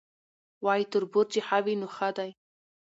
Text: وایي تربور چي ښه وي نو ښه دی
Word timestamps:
وایي 0.65 0.85
تربور 0.93 1.25
چي 1.33 1.39
ښه 1.47 1.59
وي 1.65 1.75
نو 1.81 1.87
ښه 1.95 2.09
دی 2.17 2.29